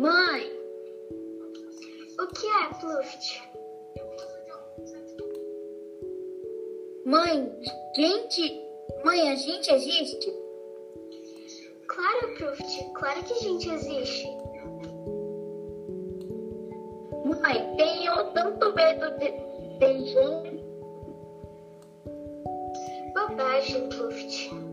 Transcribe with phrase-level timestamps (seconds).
[0.00, 0.50] Mãe,
[2.18, 3.42] O que é, Pluft?
[7.04, 7.52] mãe,
[7.94, 8.64] gente,
[9.04, 10.34] mãe, a gente existe?
[11.86, 12.90] Claro, Pluft.
[12.94, 14.26] Claro que a gente existe.
[17.26, 19.32] Mãe, tenho tanto medo de,
[19.80, 20.64] de gente.
[23.12, 24.69] Bobagem, Pluft.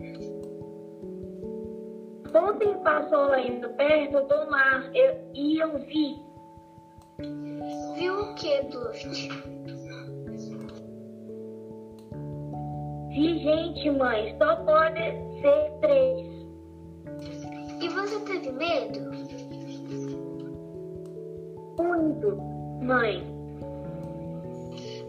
[2.38, 6.22] Ontem passou indo perto do mar eu- e eu vi.
[7.96, 9.30] Viu o que, Pluft?
[13.10, 15.00] Vi gente, mãe, só pode
[15.42, 16.28] ser três.
[17.82, 19.00] E você teve medo?
[21.82, 22.38] Muito,
[22.84, 23.24] mãe.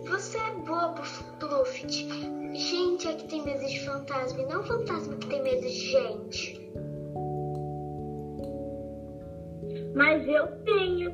[0.08, 1.02] Você é bobo,
[1.38, 2.08] Pluft.
[2.54, 6.68] Gente é que tem medo de fantasma e não fantasma que tem medo de gente.
[9.98, 11.10] Mas eu tenho.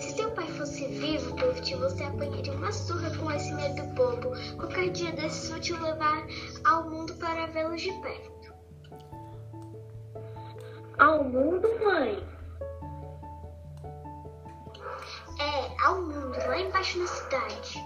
[0.00, 4.30] Se seu pai fosse vivo, Pluft, você apanharia uma surra com esse medo bobo.
[4.56, 6.26] Qualquer dia desses vou te levar
[6.64, 8.54] ao mundo para vê-lo de perto.
[10.98, 12.26] Ao mundo, mãe.
[15.38, 17.78] É, ao mundo, lá embaixo na cidade.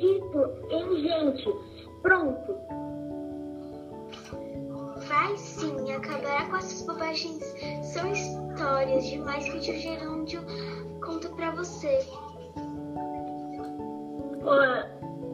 [0.00, 1.54] Acredito em gente.
[2.02, 2.56] Pronto.
[5.06, 7.42] Vai sim, acabará com essas bobagens.
[7.82, 10.42] São histórias demais que o tio Gerúndio
[11.04, 12.06] conta pra você.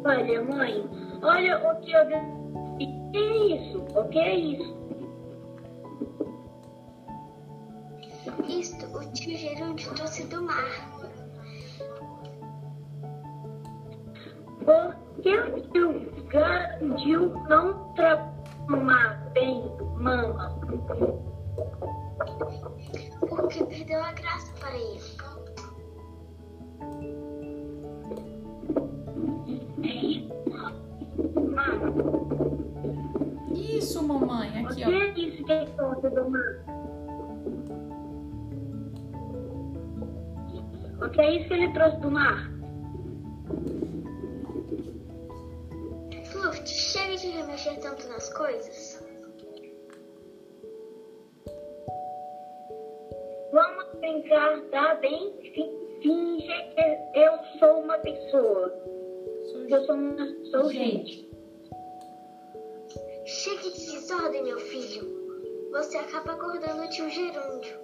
[0.04, 0.88] Olha, mãe,
[1.22, 2.02] olha o que eu.
[2.02, 3.78] O que é isso?
[3.94, 4.76] O que é isso?
[8.48, 10.96] Isto o tio Gerúndio trouxe do mar.
[14.66, 19.62] Porque o tio Gandil não transformar bem
[19.96, 20.50] mama.
[23.28, 25.00] Porque perdeu a graça para ele.
[31.34, 31.92] Mama,
[33.54, 34.62] Isso, mamãe.
[34.64, 34.90] o Aqui, que ó.
[34.90, 36.64] é isso que ele trouxe do mar?
[41.02, 42.50] O que é isso que ele trouxe do mar?
[46.56, 49.02] Fluft, chega de remexer tanto nas coisas.
[53.52, 55.32] Vamos brincar, tá bem?
[55.54, 58.72] Fi- Finge que eu sou uma pessoa.
[59.68, 61.28] Eu sou, uma, sou gente.
[63.24, 65.16] Chega de desordem, meu filho.
[65.72, 67.76] Você acaba acordando o tio Gerúndio.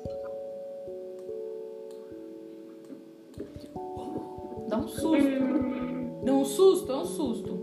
[4.68, 6.24] Dá um susto.
[6.24, 7.61] Dá um susto, é um susto.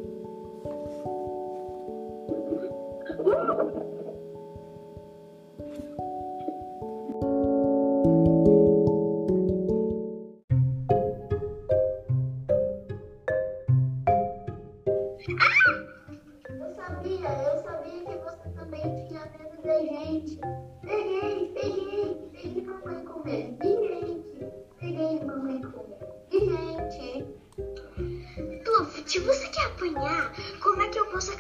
[29.30, 30.34] Você quer apanhar?
[30.60, 31.32] Como é que eu posso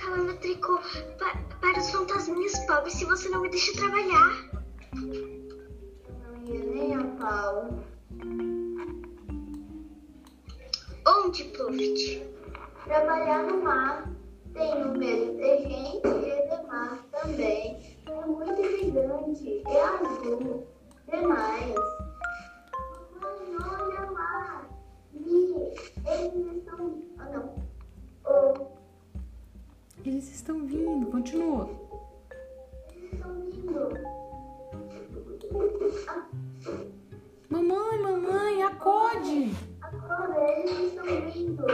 [2.90, 4.50] se você não me deixa trabalhar?
[4.96, 7.70] Não ia nem a pau.
[11.08, 12.24] Onde, Pluft?
[12.86, 14.12] Trabalhar no mar.
[14.54, 17.98] Tenho medo de gente e de mar também.
[18.08, 20.68] É muito gigante, é azul,
[21.08, 21.76] demais.
[23.22, 24.66] Mamãe, olha lá.
[25.14, 25.54] Vi,
[26.08, 27.04] eles estão.
[27.20, 27.56] Ah, não.
[28.26, 28.68] Oh,
[30.04, 31.89] Eles estão vindo, continua.
[37.50, 39.52] Mamãe, mamãe, acorde.
[39.82, 41.66] agora eles estão vindo,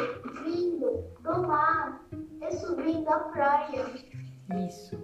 [0.44, 2.02] vindo do mar.
[2.42, 3.86] É subindo a praia.
[4.66, 4.98] Isso.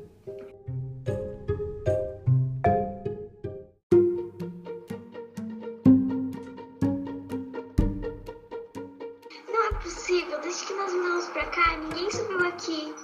[9.50, 12.96] Não é possível, desde que nós viemos pra cá, ninguém subiu aqui.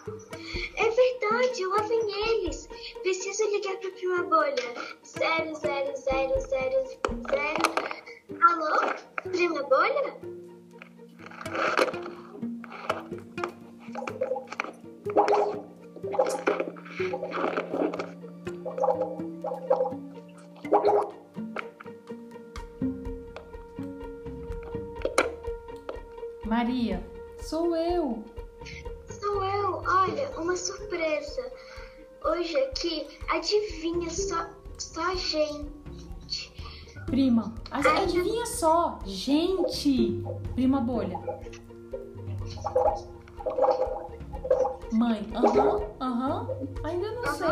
[0.78, 2.67] É verdade, lá vem eles.
[3.08, 4.54] Preciso ligar pra prima bolha.
[5.06, 6.84] Zero, zero, zero, zero,
[7.32, 7.64] zero.
[8.44, 8.74] Alô?
[9.32, 10.18] Prima bolha?
[26.46, 27.02] Maria,
[27.40, 28.22] sou eu.
[29.10, 29.42] Sou
[29.86, 31.50] Olha, uma surpresa.
[32.26, 34.48] Hoje aqui, adivinha só,
[34.78, 36.52] só gente.
[37.06, 39.00] Prima, ad- adivinha só.
[39.06, 40.24] Gente.
[40.56, 41.18] Prima bolha.
[44.92, 46.50] Mãe, aham, aham.
[46.84, 47.48] Ainda não sei.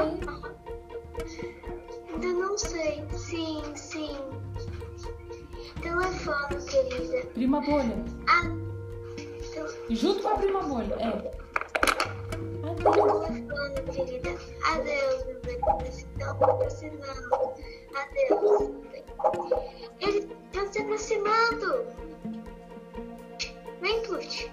[2.14, 3.04] Ainda não sei.
[3.12, 4.18] Sim, sim.
[5.82, 7.28] Telefone, querida.
[7.34, 8.04] Prima bolha.
[8.28, 8.44] Ah,
[9.54, 10.96] tel- Junto com a prima bolha.
[10.96, 11.12] É.
[12.76, 13.44] Telefone,
[13.94, 14.35] querida.
[14.66, 15.60] Adeus, meu.
[16.18, 17.54] Não, você não.
[17.96, 18.72] Adeus.
[20.00, 21.86] Eles estão se aproximando.
[23.82, 24.52] Vem, Plush.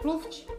[0.00, 0.55] Pluft.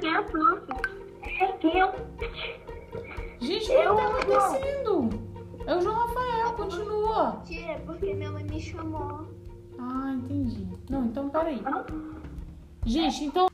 [0.00, 1.52] Deixa eu saber quem é.
[1.58, 1.92] Quem é.
[3.40, 5.10] Gente, o que Eu tá acontecendo?
[5.66, 7.42] É o João Rafael, continua.
[7.44, 9.26] Tia, porque minha mãe me chamou.
[9.78, 10.66] Ah, entendi.
[10.88, 11.62] Não, então peraí.
[12.86, 13.48] Gente, então